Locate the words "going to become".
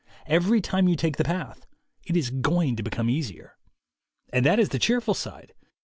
2.31-3.07